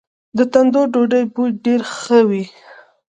د 0.37 0.39
تندور 0.53 0.87
ډوډۍ 0.93 1.23
بوی 1.33 1.49
ډیر 1.65 1.81
ښه 1.97 2.19
وي. 2.29 2.43